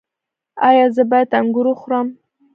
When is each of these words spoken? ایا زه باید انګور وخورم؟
ایا 0.67 0.85
زه 0.95 1.03
باید 1.09 1.29
انګور 1.39 1.65
وخورم؟ 1.69 2.07